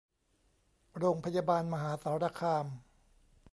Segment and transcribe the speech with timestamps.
[0.97, 2.65] โรงพยาบาลมหาสารคาม